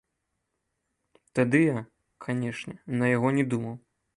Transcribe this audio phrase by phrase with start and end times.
[1.39, 1.79] Тады я,
[2.27, 3.75] канешне, на яго не думаў.